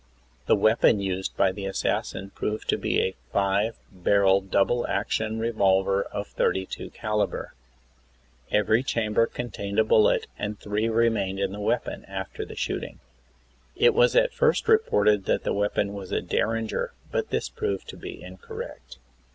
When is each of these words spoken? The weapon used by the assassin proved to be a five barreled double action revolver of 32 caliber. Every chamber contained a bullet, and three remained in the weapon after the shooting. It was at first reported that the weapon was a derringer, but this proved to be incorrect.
The 0.47 0.55
weapon 0.55 0.99
used 0.99 1.37
by 1.37 1.51
the 1.51 1.67
assassin 1.67 2.31
proved 2.31 2.67
to 2.69 2.77
be 2.79 2.99
a 2.99 3.13
five 3.31 3.75
barreled 3.91 4.49
double 4.49 4.87
action 4.87 5.37
revolver 5.37 6.01
of 6.05 6.25
32 6.25 6.89
caliber. 6.89 7.53
Every 8.49 8.81
chamber 8.81 9.27
contained 9.27 9.77
a 9.77 9.83
bullet, 9.83 10.25
and 10.39 10.57
three 10.59 10.89
remained 10.89 11.39
in 11.39 11.51
the 11.51 11.59
weapon 11.59 12.03
after 12.05 12.43
the 12.43 12.55
shooting. 12.55 12.99
It 13.75 13.93
was 13.93 14.15
at 14.15 14.33
first 14.33 14.67
reported 14.67 15.25
that 15.25 15.43
the 15.43 15.53
weapon 15.53 15.93
was 15.93 16.11
a 16.11 16.19
derringer, 16.23 16.93
but 17.11 17.29
this 17.29 17.47
proved 17.47 17.87
to 17.89 17.95
be 17.95 18.23
incorrect. 18.23 18.97